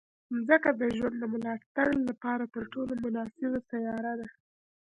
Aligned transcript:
مځکه 0.33 0.69
د 0.79 0.81
ژوند 0.97 1.15
د 1.19 1.23
ملاتړ 1.33 1.87
لپاره 2.09 2.43
تر 2.53 2.63
ټولو 2.73 2.93
مناسبه 3.03 3.59
سیاره 3.69 4.13
ده. 4.19 4.27